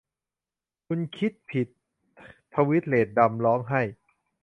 [0.87, 1.67] 'คุณคิดผิด!'
[2.53, 3.81] ทวีดเลดดัมร้องไห้